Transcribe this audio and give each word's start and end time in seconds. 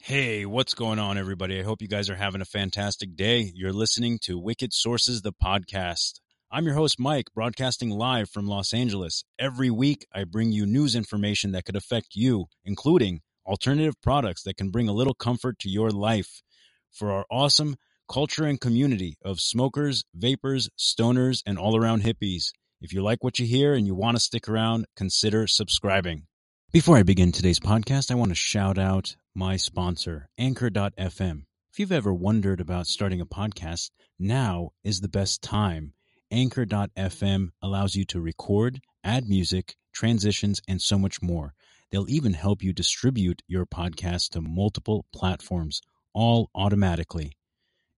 Hey, 0.00 0.44
what's 0.46 0.74
going 0.74 0.98
on, 0.98 1.16
everybody? 1.16 1.58
I 1.58 1.62
hope 1.62 1.80
you 1.80 1.88
guys 1.88 2.10
are 2.10 2.16
having 2.16 2.40
a 2.40 2.44
fantastic 2.44 3.16
day. 3.16 3.50
You're 3.54 3.72
listening 3.72 4.18
to 4.24 4.38
Wicked 4.38 4.72
Sources, 4.72 5.22
the 5.22 5.32
podcast. 5.32 6.20
I'm 6.50 6.64
your 6.66 6.74
host, 6.74 7.00
Mike, 7.00 7.26
broadcasting 7.34 7.90
live 7.90 8.28
from 8.28 8.46
Los 8.46 8.74
Angeles. 8.74 9.24
Every 9.38 9.70
week, 9.70 10.06
I 10.12 10.24
bring 10.24 10.52
you 10.52 10.66
news 10.66 10.94
information 10.94 11.52
that 11.52 11.64
could 11.64 11.76
affect 11.76 12.08
you, 12.14 12.46
including 12.64 13.20
alternative 13.46 13.94
products 14.02 14.42
that 14.42 14.56
can 14.56 14.70
bring 14.70 14.88
a 14.88 14.92
little 14.92 15.14
comfort 15.14 15.58
to 15.60 15.70
your 15.70 15.90
life. 15.90 16.42
For 16.90 17.10
our 17.10 17.24
awesome 17.30 17.76
culture 18.10 18.44
and 18.44 18.60
community 18.60 19.16
of 19.24 19.40
smokers, 19.40 20.04
vapers, 20.14 20.68
stoners, 20.78 21.42
and 21.46 21.58
all 21.58 21.76
around 21.76 22.02
hippies. 22.02 22.52
If 22.82 22.92
you 22.92 23.00
like 23.00 23.22
what 23.22 23.38
you 23.38 23.46
hear 23.46 23.74
and 23.74 23.86
you 23.86 23.94
want 23.94 24.16
to 24.16 24.20
stick 24.20 24.48
around, 24.48 24.86
consider 24.96 25.46
subscribing. 25.46 26.26
Before 26.72 26.96
I 26.96 27.04
begin 27.04 27.30
today's 27.30 27.60
podcast, 27.60 28.10
I 28.10 28.16
want 28.16 28.32
to 28.32 28.34
shout 28.34 28.76
out 28.76 29.14
my 29.36 29.56
sponsor, 29.56 30.28
Anchor.fm. 30.36 31.44
If 31.70 31.78
you've 31.78 31.92
ever 31.92 32.12
wondered 32.12 32.60
about 32.60 32.88
starting 32.88 33.20
a 33.20 33.26
podcast, 33.26 33.90
now 34.18 34.70
is 34.82 35.00
the 35.00 35.08
best 35.08 35.42
time. 35.42 35.94
Anchor.fm 36.32 37.50
allows 37.62 37.94
you 37.94 38.04
to 38.06 38.20
record, 38.20 38.80
add 39.04 39.28
music, 39.28 39.76
transitions, 39.94 40.60
and 40.66 40.82
so 40.82 40.98
much 40.98 41.22
more. 41.22 41.54
They'll 41.92 42.10
even 42.10 42.32
help 42.32 42.64
you 42.64 42.72
distribute 42.72 43.42
your 43.46 43.64
podcast 43.64 44.30
to 44.30 44.40
multiple 44.40 45.06
platforms, 45.14 45.82
all 46.12 46.50
automatically. 46.52 47.36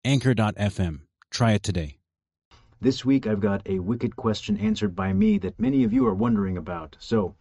Anchor.fm. 0.05 0.99
Try 1.31 1.53
it 1.53 1.63
today. 1.63 1.97
This 2.85 3.03
week, 3.03 3.27
I've 3.27 3.41
got 3.41 3.63
a 3.65 3.79
wicked 3.79 4.15
question 4.15 4.59
answered 4.59 4.95
by 4.95 5.11
me 5.15 5.39
that 5.39 5.59
many 5.59 5.85
of 5.85 5.95
you 5.95 6.07
are 6.07 6.13
wondering 6.13 6.59
about. 6.59 6.99
So, 7.01 7.35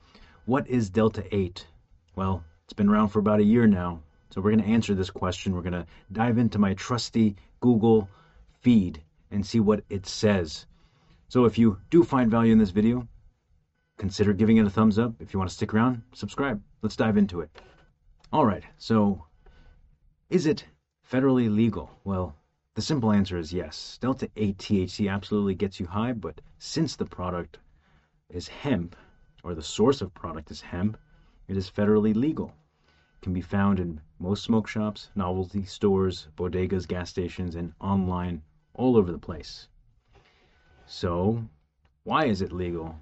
what 0.45 0.65
is 0.69 0.89
Delta 0.89 1.25
8? 1.35 1.67
Well, 2.15 2.45
it's 2.63 2.71
been 2.71 2.87
around 2.87 3.09
for 3.09 3.19
about 3.19 3.41
a 3.41 3.43
year 3.43 3.67
now. 3.67 4.01
So 4.29 4.39
we're 4.39 4.51
going 4.51 4.63
to 4.63 4.71
answer 4.71 4.95
this 4.95 5.09
question. 5.09 5.53
We're 5.53 5.69
going 5.69 5.73
to 5.73 5.85
dive 6.13 6.37
into 6.37 6.59
my 6.59 6.75
trusty 6.75 7.35
Google 7.59 8.07
feed 8.61 9.03
and 9.31 9.45
see 9.45 9.59
what 9.59 9.83
it 9.89 10.05
says. 10.05 10.65
So 11.27 11.43
if 11.43 11.57
you 11.57 11.77
do 11.89 12.05
find 12.05 12.31
value 12.31 12.53
in 12.53 12.57
this 12.57 12.69
video, 12.69 13.05
consider 13.97 14.31
giving 14.31 14.55
it 14.55 14.65
a 14.65 14.69
thumbs 14.69 14.97
up. 14.97 15.13
If 15.19 15.33
you 15.33 15.39
want 15.39 15.49
to 15.49 15.55
stick 15.57 15.73
around, 15.73 16.03
subscribe. 16.13 16.61
Let's 16.81 16.95
dive 16.95 17.17
into 17.17 17.41
it. 17.41 17.49
All 18.31 18.45
right. 18.45 18.63
So 18.77 19.25
is 20.29 20.45
it 20.45 20.63
federally 21.11 21.53
legal? 21.53 21.91
Well, 22.05 22.33
the 22.75 22.81
simple 22.81 23.11
answer 23.11 23.37
is 23.37 23.53
yes. 23.53 23.99
Delta 24.01 24.29
8 24.35 24.57
THC 24.57 25.11
absolutely 25.11 25.53
gets 25.53 25.79
you 25.79 25.85
high, 25.85 26.11
but 26.11 26.41
since 26.57 26.95
the 26.95 27.05
product 27.05 27.59
is 28.29 28.47
hemp, 28.47 28.95
or 29.43 29.53
the 29.53 29.61
source 29.61 30.01
of 30.01 30.13
product 30.13 30.49
is 30.49 30.61
hemp, 30.61 30.97
it 31.47 31.55
is 31.55 31.69
federally 31.69 32.15
legal. 32.15 32.51
Can 33.21 33.31
be 33.31 33.41
found 33.41 33.79
in 33.79 34.01
most 34.17 34.43
smoke 34.43 34.67
shops, 34.67 35.11
novelty 35.15 35.65
stores, 35.65 36.29
bodegas, 36.35 36.87
gas 36.87 37.09
stations, 37.11 37.55
and 37.55 37.73
online 37.79 38.41
all 38.73 38.97
over 38.97 39.11
the 39.11 39.19
place. 39.19 39.67
So, 40.87 41.47
why 42.03 42.25
is 42.25 42.41
it 42.41 42.51
legal? 42.51 42.95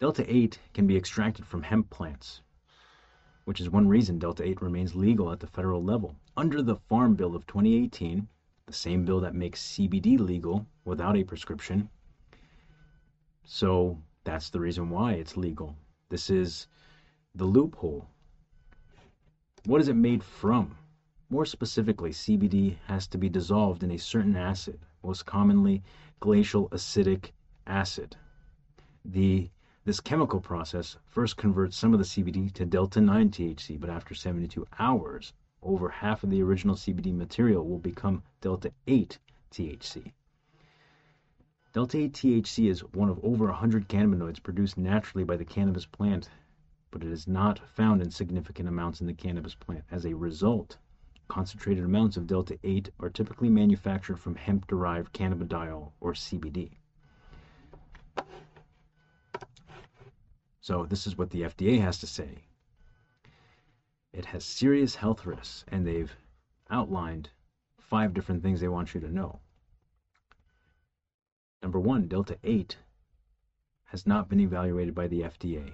Delta 0.00 0.24
8 0.26 0.58
can 0.72 0.86
be 0.86 0.96
extracted 0.96 1.46
from 1.46 1.62
hemp 1.62 1.90
plants, 1.90 2.40
which 3.44 3.60
is 3.60 3.68
one 3.68 3.86
reason 3.86 4.18
Delta 4.18 4.42
8 4.42 4.62
remains 4.62 4.94
legal 4.94 5.30
at 5.30 5.40
the 5.40 5.46
federal 5.46 5.84
level. 5.84 6.16
Under 6.40 6.62
the 6.62 6.76
Farm 6.76 7.16
Bill 7.16 7.36
of 7.36 7.46
2018, 7.46 8.26
the 8.64 8.72
same 8.72 9.04
bill 9.04 9.20
that 9.20 9.34
makes 9.34 9.62
CBD 9.62 10.18
legal 10.18 10.64
without 10.86 11.14
a 11.14 11.22
prescription. 11.22 11.90
So, 13.44 13.98
that's 14.24 14.48
the 14.48 14.58
reason 14.58 14.88
why 14.88 15.12
it's 15.12 15.36
legal. 15.36 15.76
This 16.08 16.30
is 16.30 16.66
the 17.34 17.44
loophole. 17.44 18.08
What 19.66 19.82
is 19.82 19.88
it 19.88 19.96
made 19.96 20.24
from? 20.24 20.78
More 21.28 21.44
specifically, 21.44 22.08
CBD 22.08 22.78
has 22.86 23.06
to 23.08 23.18
be 23.18 23.28
dissolved 23.28 23.82
in 23.82 23.90
a 23.90 23.98
certain 23.98 24.34
acid, 24.34 24.80
most 25.02 25.26
commonly 25.26 25.82
glacial 26.20 26.70
acetic 26.72 27.34
acid. 27.66 28.16
The 29.04 29.50
this 29.84 30.00
chemical 30.00 30.40
process 30.40 30.96
first 31.04 31.36
converts 31.36 31.76
some 31.76 31.92
of 31.92 31.98
the 31.98 32.06
CBD 32.06 32.50
to 32.54 32.64
delta 32.64 33.02
9 33.02 33.28
THC, 33.28 33.78
but 33.78 33.90
after 33.90 34.14
72 34.14 34.66
hours, 34.78 35.34
over 35.62 35.88
half 35.88 36.22
of 36.24 36.30
the 36.30 36.42
original 36.42 36.74
CBD 36.74 37.14
material 37.14 37.66
will 37.66 37.78
become 37.78 38.22
delta 38.40 38.72
8 38.86 39.18
THC. 39.50 40.12
Delta 41.72 41.98
8 41.98 42.12
THC 42.12 42.68
is 42.68 42.80
one 42.92 43.08
of 43.08 43.24
over 43.24 43.46
100 43.46 43.88
cannabinoids 43.88 44.42
produced 44.42 44.76
naturally 44.76 45.24
by 45.24 45.36
the 45.36 45.44
cannabis 45.44 45.86
plant, 45.86 46.28
but 46.90 47.04
it 47.04 47.12
is 47.12 47.28
not 47.28 47.60
found 47.68 48.02
in 48.02 48.10
significant 48.10 48.68
amounts 48.68 49.00
in 49.00 49.06
the 49.06 49.14
cannabis 49.14 49.54
plant. 49.54 49.84
As 49.90 50.04
a 50.04 50.14
result, 50.14 50.78
concentrated 51.28 51.84
amounts 51.84 52.16
of 52.16 52.26
Delta 52.26 52.58
8 52.64 52.90
are 52.98 53.10
typically 53.10 53.48
manufactured 53.48 54.18
from 54.18 54.34
hemp 54.34 54.66
derived 54.66 55.12
cannabidiol 55.12 55.92
or 56.00 56.12
CBD. 56.12 56.72
So, 60.60 60.86
this 60.86 61.06
is 61.06 61.16
what 61.16 61.30
the 61.30 61.42
FDA 61.42 61.80
has 61.80 61.98
to 61.98 62.06
say. 62.06 62.42
It 64.12 64.24
has 64.26 64.44
serious 64.44 64.96
health 64.96 65.24
risks, 65.24 65.64
and 65.68 65.86
they've 65.86 66.14
outlined 66.68 67.30
five 67.78 68.12
different 68.12 68.42
things 68.42 68.60
they 68.60 68.68
want 68.68 68.94
you 68.94 69.00
to 69.00 69.10
know. 69.10 69.40
Number 71.62 71.78
one, 71.78 72.08
Delta 72.08 72.38
8 72.42 72.76
has 73.84 74.06
not 74.06 74.28
been 74.28 74.40
evaluated 74.40 74.94
by 74.94 75.06
the 75.06 75.22
FDA. 75.22 75.72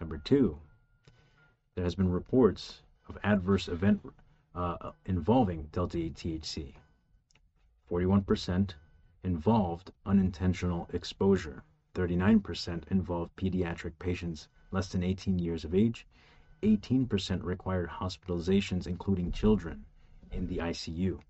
Number 0.00 0.18
two, 0.18 0.60
there 1.74 1.84
has 1.84 1.94
been 1.94 2.10
reports 2.10 2.82
of 3.08 3.18
adverse 3.22 3.68
event 3.68 4.00
uh, 4.54 4.92
involving 5.06 5.68
Delta 5.72 5.98
8 5.98 6.14
THC. 6.14 6.74
41% 7.90 8.74
involved 9.22 9.92
unintentional 10.06 10.88
exposure. 10.92 11.64
39% 11.94 12.88
involved 12.90 13.34
pediatric 13.36 13.98
patients 13.98 14.48
less 14.70 14.88
than 14.88 15.02
18 15.02 15.38
years 15.38 15.64
of 15.64 15.74
age. 15.74 16.06
18% 16.62 17.42
required 17.42 17.88
hospitalizations, 17.88 18.86
including 18.86 19.32
children, 19.32 19.84
in 20.30 20.46
the 20.46 20.58
ICU. 20.58 21.20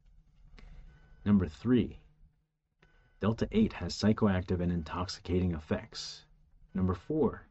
Number 1.25 1.47
three, 1.47 1.99
Delta 3.21 3.49
8 3.53 3.73
has 3.75 3.95
psychoactive 3.95 4.61
and 4.61 4.71
intoxicating 4.71 5.55
effects. 5.55 6.27
Number 6.75 6.95
4. 6.95 7.47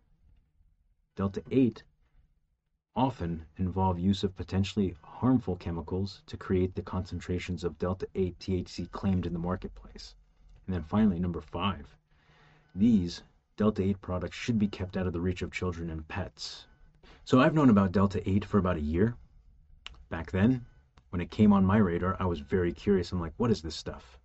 Delta 1.15 1.41
8 1.49 1.83
often 2.95 3.45
involve 3.57 3.97
use 3.97 4.23
of 4.23 4.35
potentially 4.35 4.95
harmful 5.01 5.55
chemicals 5.55 6.21
to 6.27 6.37
create 6.37 6.75
the 6.75 6.83
concentrations 6.83 7.63
of 7.63 7.79
delta 7.79 8.07
8 8.13 8.37
THC 8.37 8.91
claimed 8.91 9.25
in 9.25 9.33
the 9.33 9.39
marketplace. 9.39 10.13
And 10.67 10.75
then 10.75 10.83
finally, 10.83 11.19
number 11.19 11.41
5. 11.41 11.97
These 12.75 13.23
delta 13.57 13.81
8 13.81 14.01
products 14.01 14.37
should 14.37 14.59
be 14.59 14.67
kept 14.67 14.95
out 14.95 15.07
of 15.07 15.13
the 15.13 15.21
reach 15.21 15.41
of 15.41 15.51
children 15.51 15.89
and 15.89 16.07
pets. 16.07 16.67
So 17.25 17.39
I've 17.39 17.53
known 17.53 17.69
about 17.69 17.93
delta 17.93 18.21
8 18.29 18.43
for 18.43 18.57
about 18.57 18.75
a 18.75 18.81
year. 18.81 19.15
Back 20.09 20.31
then, 20.31 20.65
when 21.09 21.21
it 21.21 21.31
came 21.31 21.53
on 21.53 21.65
my 21.65 21.77
radar, 21.77 22.17
I 22.19 22.25
was 22.25 22.41
very 22.41 22.73
curious. 22.73 23.13
I'm 23.13 23.21
like, 23.21 23.31
what 23.37 23.49
is 23.49 23.61
this 23.61 23.77
stuff? 23.77 24.19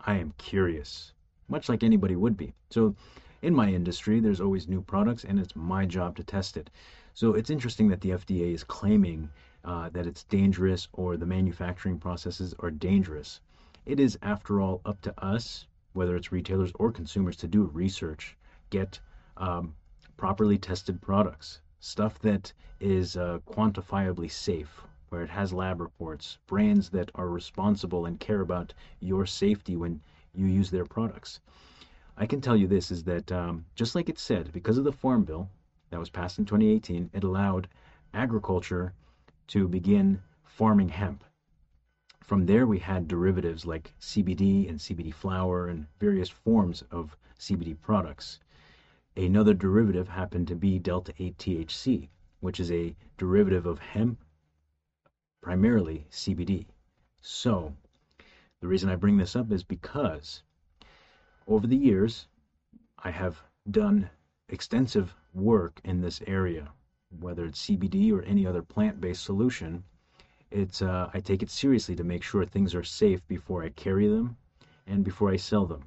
I 0.00 0.16
am 0.16 0.34
curious, 0.36 1.12
much 1.46 1.68
like 1.68 1.84
anybody 1.84 2.16
would 2.16 2.36
be. 2.36 2.52
So, 2.68 2.96
in 3.40 3.54
my 3.54 3.68
industry, 3.72 4.18
there's 4.18 4.40
always 4.40 4.66
new 4.66 4.82
products, 4.82 5.22
and 5.22 5.38
it's 5.38 5.54
my 5.54 5.86
job 5.86 6.16
to 6.16 6.24
test 6.24 6.56
it. 6.56 6.70
So, 7.14 7.34
it's 7.34 7.50
interesting 7.50 7.86
that 7.86 8.00
the 8.00 8.10
FDA 8.10 8.52
is 8.52 8.64
claiming 8.64 9.30
uh, 9.64 9.90
that 9.90 10.08
it's 10.08 10.24
dangerous 10.24 10.88
or 10.92 11.16
the 11.16 11.26
manufacturing 11.26 12.00
processes 12.00 12.52
are 12.58 12.72
dangerous. 12.72 13.40
It 13.86 14.00
is, 14.00 14.18
after 14.22 14.60
all, 14.60 14.80
up 14.84 15.00
to 15.02 15.24
us, 15.24 15.68
whether 15.92 16.16
it's 16.16 16.32
retailers 16.32 16.72
or 16.74 16.90
consumers, 16.90 17.36
to 17.36 17.46
do 17.46 17.66
research, 17.66 18.36
get 18.70 18.98
um, 19.36 19.76
properly 20.16 20.58
tested 20.58 21.00
products, 21.00 21.60
stuff 21.80 22.18
that 22.20 22.52
is 22.78 23.16
uh, 23.16 23.38
quantifiably 23.46 24.30
safe 24.30 24.82
where 25.10 25.22
it 25.22 25.30
has 25.30 25.52
lab 25.52 25.80
reports, 25.80 26.38
brands 26.46 26.90
that 26.90 27.10
are 27.16 27.28
responsible 27.28 28.06
and 28.06 28.20
care 28.20 28.40
about 28.40 28.72
your 29.00 29.26
safety 29.26 29.74
when 29.76 30.00
you 30.32 30.46
use 30.46 30.70
their 30.70 30.84
products. 30.84 31.40
I 32.16 32.26
can 32.26 32.40
tell 32.40 32.56
you 32.56 32.68
this 32.68 32.90
is 32.92 33.02
that 33.04 33.32
um, 33.32 33.64
just 33.74 33.94
like 33.94 34.08
it 34.08 34.18
said, 34.18 34.52
because 34.52 34.78
of 34.78 34.84
the 34.84 34.92
Farm 34.92 35.24
Bill 35.24 35.48
that 35.90 35.98
was 35.98 36.10
passed 36.10 36.38
in 36.38 36.44
2018, 36.44 37.10
it 37.12 37.24
allowed 37.24 37.68
agriculture 38.14 38.92
to 39.48 39.66
begin 39.66 40.22
farming 40.44 40.90
hemp. 40.90 41.24
From 42.20 42.46
there, 42.46 42.66
we 42.66 42.78
had 42.78 43.08
derivatives 43.08 43.66
like 43.66 43.92
CBD 44.00 44.68
and 44.68 44.78
CBD 44.78 45.12
flower 45.12 45.66
and 45.66 45.86
various 45.98 46.28
forms 46.28 46.82
of 46.92 47.16
CBD 47.38 47.74
products. 47.80 48.38
Another 49.16 49.54
derivative 49.54 50.08
happened 50.08 50.46
to 50.48 50.54
be 50.54 50.78
delta 50.78 51.12
8 51.18 51.36
THC, 51.36 52.08
which 52.38 52.60
is 52.60 52.70
a 52.70 52.94
derivative 53.18 53.66
of 53.66 53.80
hemp 53.80 54.22
primarily 55.40 56.06
CBD. 56.10 56.66
So, 57.20 57.74
the 58.60 58.68
reason 58.68 58.88
I 58.88 58.94
bring 58.94 59.16
this 59.16 59.34
up 59.34 59.50
is 59.50 59.64
because 59.64 60.42
over 61.46 61.66
the 61.66 61.76
years, 61.76 62.28
I 63.00 63.10
have 63.10 63.42
done 63.68 64.10
extensive 64.48 65.14
work 65.34 65.80
in 65.82 66.00
this 66.00 66.22
area, 66.26 66.70
whether 67.18 67.46
it's 67.46 67.66
CBD 67.66 68.12
or 68.12 68.22
any 68.22 68.46
other 68.46 68.62
plant-based 68.62 69.24
solution. 69.24 69.82
It's 70.52 70.82
uh, 70.82 71.10
I 71.12 71.18
take 71.18 71.42
it 71.42 71.50
seriously 71.50 71.96
to 71.96 72.04
make 72.04 72.22
sure 72.22 72.44
things 72.44 72.74
are 72.74 72.84
safe 72.84 73.26
before 73.26 73.64
I 73.64 73.70
carry 73.70 74.06
them 74.06 74.36
and 74.86 75.02
before 75.02 75.30
I 75.30 75.36
sell 75.36 75.66
them. 75.66 75.82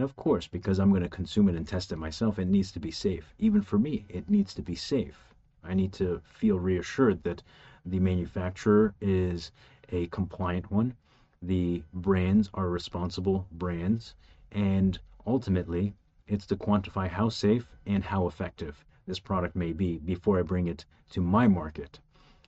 And 0.00 0.08
of 0.08 0.16
course, 0.16 0.46
because 0.46 0.78
I'm 0.78 0.88
going 0.88 1.02
to 1.02 1.10
consume 1.10 1.50
it 1.50 1.56
and 1.56 1.68
test 1.68 1.92
it 1.92 1.96
myself, 1.96 2.38
it 2.38 2.48
needs 2.48 2.72
to 2.72 2.80
be 2.80 2.90
safe. 2.90 3.34
Even 3.38 3.60
for 3.60 3.78
me, 3.78 4.06
it 4.08 4.30
needs 4.30 4.54
to 4.54 4.62
be 4.62 4.74
safe. 4.74 5.34
I 5.62 5.74
need 5.74 5.92
to 5.92 6.22
feel 6.24 6.58
reassured 6.58 7.22
that 7.24 7.42
the 7.84 8.00
manufacturer 8.00 8.94
is 9.02 9.52
a 9.92 10.06
compliant 10.06 10.70
one, 10.70 10.94
the 11.42 11.82
brands 11.92 12.48
are 12.54 12.70
responsible 12.70 13.46
brands, 13.52 14.14
and 14.50 14.98
ultimately, 15.26 15.92
it's 16.26 16.46
to 16.46 16.56
quantify 16.56 17.06
how 17.06 17.28
safe 17.28 17.76
and 17.84 18.02
how 18.02 18.26
effective 18.26 18.82
this 19.04 19.18
product 19.18 19.54
may 19.54 19.74
be 19.74 19.98
before 19.98 20.38
I 20.38 20.42
bring 20.42 20.66
it 20.66 20.86
to 21.10 21.20
my 21.20 21.46
market. 21.46 22.00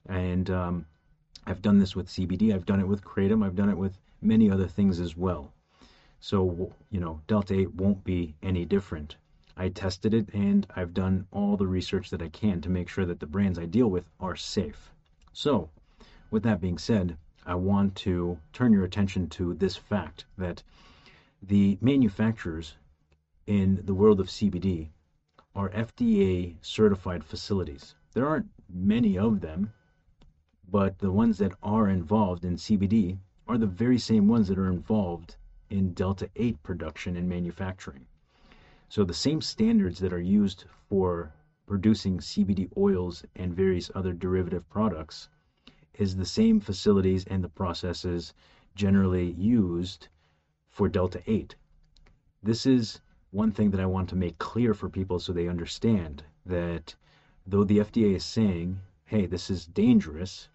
And 0.07 0.49
um, 0.49 0.87
I've 1.47 1.61
done 1.61 1.81
this 1.81 1.95
with 1.95 2.09
CBD, 2.09 2.55
I've 2.55 2.65
done 2.65 2.81
it 2.81 2.89
with 2.89 3.05
Kratom, 3.05 3.45
I've 3.45 3.57
done 3.57 3.69
it 3.69 3.77
with 3.77 3.99
many 4.23 4.51
other 4.51 4.67
things 4.67 5.01
as 5.01 5.19
well. 5.19 5.53
So, 6.25 6.73
you 6.89 7.01
know, 7.01 7.21
Delta 7.27 7.53
8 7.53 7.75
won't 7.75 8.05
be 8.05 8.37
any 8.45 8.65
different. 8.65 9.17
I 9.57 9.71
tested 9.71 10.15
it 10.15 10.33
and 10.33 10.65
I've 10.77 10.95
done 10.95 11.27
all 11.33 11.57
the 11.57 11.67
research 11.67 12.11
that 12.11 12.23
I 12.23 12.29
can 12.29 12.61
to 12.61 12.71
make 12.71 12.89
sure 12.89 13.05
that 13.07 13.19
the 13.19 13.27
brands 13.27 13.59
I 13.59 13.67
deal 13.67 13.89
with 13.89 14.09
are 14.21 14.37
safe. 14.37 14.93
So, 15.33 15.69
with 16.31 16.45
that 16.45 16.61
being 16.61 16.79
said, 16.79 17.19
I 17.45 17.57
want 17.57 17.97
to 18.07 18.39
turn 18.53 18.73
your 18.73 18.85
attention 18.85 19.31
to 19.31 19.55
this 19.55 19.75
fact 19.75 20.25
that 20.39 20.63
the 21.43 21.77
manufacturers 21.81 22.77
in 23.49 23.81
the 23.85 23.95
world 23.95 24.21
of 24.21 24.29
CBD 24.29 24.91
are 25.57 25.71
FDA 25.71 26.55
certified 26.63 27.25
facilities. 27.25 27.97
There 28.13 28.29
aren't 28.29 28.49
many 28.73 29.19
of 29.19 29.41
them, 29.41 29.73
but 30.71 31.01
the 31.01 31.11
ones 31.11 31.39
that 31.39 31.55
are 31.65 31.89
involved 31.89 32.45
in 32.45 32.55
CBD 32.55 33.19
are 33.49 33.59
the 33.59 33.67
very 33.67 33.99
same 33.99 34.29
ones 34.29 34.47
that 34.47 34.59
are 34.59 34.71
involved 34.71 35.35
in 35.73 35.95
Delta 35.95 36.29
8 36.37 36.63
production 36.63 37.17
and 37.17 37.27
manufacturing. 37.27 38.07
So 38.91 39.05
the 39.05 39.15
same 39.15 39.41
standards 39.41 40.01
that 40.01 40.13
are 40.13 40.21
used 40.21 40.67
for 40.91 41.33
producing 41.67 42.19
CBD 42.19 42.69
oils 42.77 43.25
and 43.37 43.57
various 43.57 43.91
other 43.95 44.13
derivative 44.13 44.69
products 44.69 45.31
is 45.95 46.15
the 46.15 46.27
same 46.27 46.61
facilities 46.61 47.25
and 47.25 47.43
the 47.43 47.49
processes 47.49 48.35
generally 48.75 49.31
used 49.33 50.09
for 50.69 50.91
Delta 50.91 51.23
8. 51.27 51.57
This 52.43 52.67
is 52.67 53.01
one 53.31 53.51
thing 53.51 53.71
that 53.71 53.81
I 53.81 53.87
want 53.87 54.11
to 54.11 54.17
make 54.17 54.39
clear 54.39 54.75
for 54.75 54.91
people 54.91 55.19
so 55.19 55.33
they 55.33 55.49
understand 55.49 56.23
that 56.45 56.95
though 57.47 57.65
the 57.65 57.79
FDA 57.79 58.17
is 58.17 58.25
saying, 58.25 58.79
hey, 59.07 59.25
this 59.25 59.49
is 59.49 59.65
dangerous, 59.65 60.51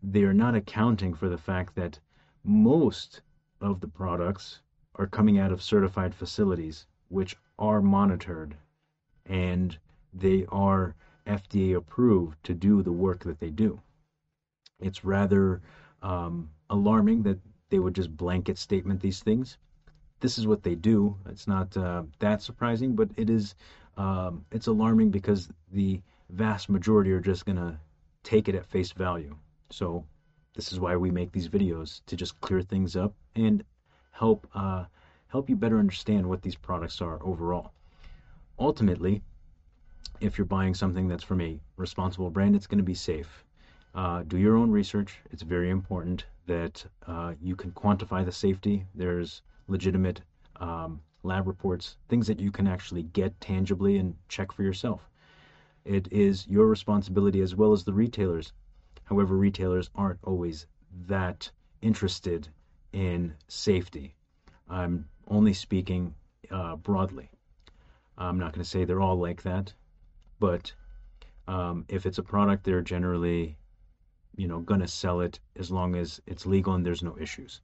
they 0.00 0.22
are 0.22 0.32
not 0.32 0.54
accounting 0.54 1.12
for 1.12 1.28
the 1.28 1.38
fact 1.38 1.74
that 1.74 1.98
most 2.44 3.20
of 3.60 3.80
the 3.80 3.88
products 3.88 4.60
are 4.96 5.06
coming 5.06 5.38
out 5.38 5.52
of 5.52 5.62
certified 5.62 6.14
facilities 6.14 6.86
which 7.08 7.36
are 7.58 7.82
monitored 7.82 8.56
and 9.26 9.78
they 10.12 10.46
are 10.48 10.94
FDA 11.26 11.76
approved 11.76 12.42
to 12.44 12.54
do 12.54 12.82
the 12.82 12.92
work 12.92 13.24
that 13.24 13.38
they 13.38 13.50
do. 13.50 13.80
It's 14.80 15.04
rather 15.04 15.60
um, 16.02 16.50
alarming 16.70 17.22
that 17.22 17.38
they 17.68 17.78
would 17.78 17.94
just 17.94 18.16
blanket 18.16 18.58
statement 18.58 19.00
these 19.00 19.20
things. 19.20 19.58
This 20.20 20.38
is 20.38 20.46
what 20.46 20.62
they 20.62 20.74
do. 20.74 21.16
It's 21.28 21.46
not 21.46 21.76
uh, 21.76 22.02
that 22.18 22.42
surprising, 22.42 22.94
but 22.94 23.10
it 23.16 23.30
is. 23.30 23.54
Um, 23.96 24.44
it's 24.50 24.66
alarming 24.66 25.10
because 25.10 25.48
the 25.72 26.00
vast 26.30 26.68
majority 26.68 27.12
are 27.12 27.20
just 27.20 27.44
gonna 27.46 27.80
take 28.22 28.48
it 28.48 28.54
at 28.54 28.66
face 28.66 28.92
value. 28.92 29.36
So 29.70 30.04
this 30.54 30.72
is 30.72 30.80
why 30.80 30.96
we 30.96 31.10
make 31.10 31.32
these 31.32 31.48
videos 31.48 32.00
to 32.06 32.16
just 32.16 32.40
clear 32.40 32.62
things 32.62 32.96
up 32.96 33.14
and 33.36 33.64
help 34.10 34.48
uh, 34.54 34.84
help 35.28 35.48
you 35.48 35.56
better 35.56 35.78
understand 35.78 36.28
what 36.28 36.42
these 36.42 36.56
products 36.56 37.00
are 37.00 37.22
overall. 37.22 37.72
Ultimately, 38.58 39.22
if 40.20 40.36
you're 40.36 40.44
buying 40.44 40.74
something 40.74 41.08
that's 41.08 41.24
from 41.24 41.40
a 41.40 41.58
responsible 41.76 42.30
brand, 42.30 42.56
it's 42.56 42.66
going 42.66 42.78
to 42.78 42.84
be 42.84 42.94
safe. 42.94 43.44
Uh, 43.94 44.22
do 44.24 44.38
your 44.38 44.56
own 44.56 44.70
research. 44.70 45.18
It's 45.30 45.42
very 45.42 45.70
important 45.70 46.26
that 46.46 46.84
uh, 47.06 47.34
you 47.40 47.56
can 47.56 47.70
quantify 47.72 48.24
the 48.24 48.32
safety. 48.32 48.84
There's 48.94 49.42
legitimate 49.68 50.20
um, 50.56 51.00
lab 51.22 51.46
reports, 51.46 51.96
things 52.08 52.26
that 52.26 52.40
you 52.40 52.50
can 52.50 52.66
actually 52.66 53.04
get 53.04 53.40
tangibly 53.40 53.98
and 53.98 54.14
check 54.28 54.52
for 54.52 54.62
yourself. 54.62 55.08
It 55.84 56.12
is 56.12 56.46
your 56.48 56.66
responsibility 56.66 57.40
as 57.40 57.54
well 57.56 57.72
as 57.72 57.84
the 57.84 57.92
retailers. 57.92 58.52
However, 59.10 59.36
retailers 59.36 59.90
aren't 59.96 60.20
always 60.22 60.66
that 61.08 61.50
interested 61.82 62.48
in 62.92 63.34
safety. 63.48 64.14
I'm 64.68 65.08
only 65.26 65.52
speaking 65.52 66.14
uh, 66.48 66.76
broadly. 66.76 67.28
I'm 68.16 68.38
not 68.38 68.52
going 68.52 68.62
to 68.62 68.70
say 68.70 68.84
they're 68.84 69.00
all 69.00 69.18
like 69.18 69.42
that, 69.42 69.74
but 70.38 70.72
um, 71.48 71.84
if 71.88 72.06
it's 72.06 72.18
a 72.18 72.22
product, 72.22 72.62
they're 72.62 72.82
generally 72.82 73.56
you 74.36 74.46
know 74.46 74.60
going 74.60 74.80
to 74.80 74.86
sell 74.86 75.20
it 75.20 75.40
as 75.56 75.72
long 75.72 75.96
as 75.96 76.20
it's 76.28 76.46
legal 76.46 76.74
and 76.74 76.86
there's 76.86 77.02
no 77.02 77.18
issues. 77.18 77.60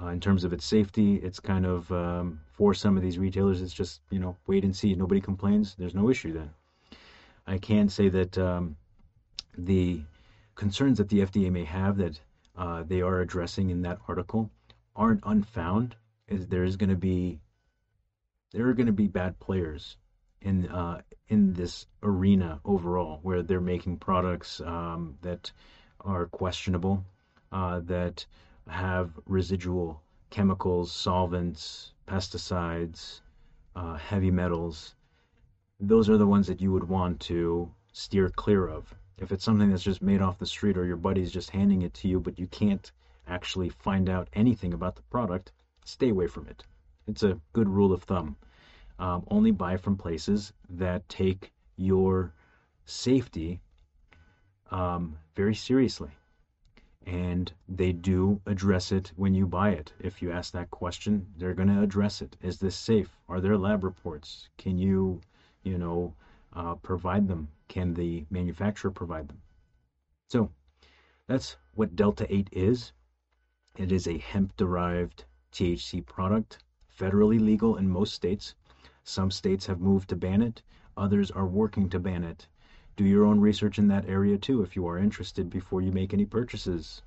Uh, 0.00 0.06
in 0.06 0.20
terms 0.20 0.44
of 0.44 0.52
its 0.52 0.64
safety, 0.64 1.16
it's 1.16 1.40
kind 1.40 1.66
of 1.66 1.90
um, 1.90 2.40
for 2.52 2.72
some 2.72 2.96
of 2.96 3.02
these 3.02 3.18
retailers, 3.18 3.62
it's 3.62 3.74
just 3.74 4.00
you 4.10 4.20
know 4.20 4.36
wait 4.46 4.62
and 4.62 4.76
see. 4.76 4.94
Nobody 4.94 5.20
complains. 5.20 5.74
There's 5.76 5.94
no 5.94 6.08
issue 6.08 6.32
then. 6.32 6.50
I 7.48 7.58
can 7.58 7.88
say 7.88 8.08
that 8.10 8.38
um, 8.38 8.76
the 9.58 10.02
concerns 10.54 10.98
that 10.98 11.08
the 11.08 11.20
FDA 11.20 11.50
may 11.50 11.64
have 11.64 11.96
that 11.96 12.20
uh, 12.56 12.82
they 12.84 13.02
are 13.02 13.20
addressing 13.20 13.70
in 13.70 13.82
that 13.82 13.98
article 14.08 14.50
aren't 14.94 15.20
unfound. 15.24 15.96
Is 16.28 16.46
there 16.46 16.64
is 16.64 16.76
going 16.76 16.90
to 16.90 16.96
be 16.96 17.40
there 18.52 18.68
are 18.68 18.74
going 18.74 18.86
to 18.86 18.92
be 18.92 19.08
bad 19.08 19.38
players 19.40 19.96
in 20.40 20.68
uh, 20.68 21.00
in 21.28 21.52
this 21.54 21.86
arena 22.02 22.60
overall, 22.64 23.18
where 23.22 23.42
they're 23.42 23.60
making 23.60 23.96
products 23.96 24.60
um, 24.60 25.16
that 25.22 25.50
are 26.00 26.26
questionable, 26.26 27.04
uh, 27.50 27.80
that 27.80 28.24
have 28.68 29.18
residual 29.26 30.02
chemicals, 30.30 30.92
solvents, 30.92 31.92
pesticides, 32.06 33.20
uh, 33.74 33.94
heavy 33.94 34.30
metals. 34.30 34.94
Those 35.80 36.08
are 36.08 36.18
the 36.18 36.26
ones 36.26 36.46
that 36.46 36.60
you 36.60 36.70
would 36.72 36.88
want 36.88 37.20
to 37.20 37.72
steer 37.92 38.28
clear 38.28 38.68
of. 38.68 38.94
If 39.18 39.32
it's 39.32 39.44
something 39.44 39.70
that's 39.70 39.82
just 39.82 40.02
made 40.02 40.20
off 40.20 40.38
the 40.38 40.46
street 40.46 40.76
or 40.76 40.84
your 40.84 40.96
buddy's 40.96 41.32
just 41.32 41.50
handing 41.50 41.82
it 41.82 41.94
to 41.94 42.08
you, 42.08 42.20
but 42.20 42.38
you 42.38 42.46
can't 42.48 42.90
actually 43.28 43.68
find 43.68 44.08
out 44.08 44.28
anything 44.32 44.74
about 44.74 44.96
the 44.96 45.02
product, 45.02 45.52
stay 45.84 46.10
away 46.10 46.26
from 46.26 46.46
it. 46.48 46.64
It's 47.06 47.22
a 47.22 47.40
good 47.52 47.68
rule 47.68 47.92
of 47.92 48.02
thumb. 48.02 48.36
Um, 48.98 49.24
only 49.28 49.50
buy 49.50 49.76
from 49.76 49.96
places 49.96 50.52
that 50.68 51.08
take 51.08 51.52
your 51.76 52.32
safety 52.84 53.60
um, 54.70 55.16
very 55.34 55.54
seriously. 55.54 56.10
And 57.06 57.52
they 57.68 57.92
do 57.92 58.40
address 58.46 58.90
it 58.90 59.12
when 59.16 59.34
you 59.34 59.46
buy 59.46 59.70
it. 59.70 59.92
If 60.00 60.22
you 60.22 60.32
ask 60.32 60.52
that 60.52 60.70
question, 60.70 61.26
they're 61.36 61.54
going 61.54 61.68
to 61.68 61.82
address 61.82 62.22
it. 62.22 62.36
Is 62.42 62.58
this 62.58 62.74
safe? 62.74 63.10
Are 63.28 63.40
there 63.40 63.58
lab 63.58 63.84
reports? 63.84 64.48
Can 64.56 64.78
you, 64.78 65.20
you 65.64 65.76
know, 65.76 66.14
uh, 66.54 66.74
provide 66.76 67.28
them? 67.28 67.48
Can 67.68 67.94
the 67.94 68.26
manufacturer 68.30 68.90
provide 68.90 69.28
them? 69.28 69.42
So 70.28 70.50
that's 71.26 71.56
what 71.74 71.96
Delta 71.96 72.26
8 72.32 72.48
is. 72.52 72.92
It 73.76 73.92
is 73.92 74.06
a 74.06 74.18
hemp 74.18 74.56
derived 74.56 75.24
THC 75.52 76.04
product, 76.04 76.58
federally 76.98 77.40
legal 77.40 77.76
in 77.76 77.88
most 77.88 78.14
states. 78.14 78.54
Some 79.02 79.30
states 79.30 79.66
have 79.66 79.80
moved 79.80 80.08
to 80.10 80.16
ban 80.16 80.42
it, 80.42 80.62
others 80.96 81.30
are 81.30 81.46
working 81.46 81.88
to 81.90 81.98
ban 81.98 82.24
it 82.24 82.48
do 82.96 83.04
your 83.04 83.24
own 83.24 83.40
research 83.40 83.78
in 83.78 83.88
that 83.88 84.08
area 84.08 84.38
too 84.38 84.62
if 84.62 84.76
you 84.76 84.86
are 84.86 84.98
interested 84.98 85.50
before 85.50 85.80
you 85.80 85.90
make 85.90 86.14
any 86.14 86.24
purchases. 86.24 87.02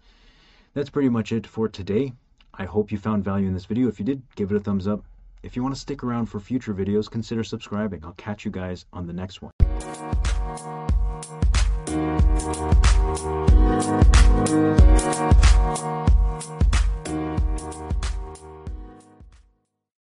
That's 0.73 0.89
pretty 0.89 1.09
much 1.09 1.31
it 1.31 1.47
for 1.47 1.69
today. 1.69 2.13
I 2.53 2.65
hope 2.65 2.91
you 2.91 2.97
found 2.97 3.23
value 3.23 3.47
in 3.47 3.53
this 3.53 3.65
video. 3.65 3.87
If 3.87 3.99
you 3.99 4.05
did, 4.05 4.21
give 4.35 4.51
it 4.51 4.57
a 4.57 4.59
thumbs 4.59 4.87
up. 4.87 5.05
If 5.43 5.55
you 5.55 5.61
want 5.61 5.75
to 5.75 5.79
stick 5.79 6.03
around 6.03 6.25
for 6.25 6.39
future 6.39 6.73
videos, 6.73 7.09
consider 7.09 7.43
subscribing. 7.43 8.03
I'll 8.03 8.13
catch 8.13 8.43
you 8.43 8.51
guys 8.51 8.85
on 8.91 9.05
the 9.05 9.13
next 9.13 9.41
one. 9.41 9.51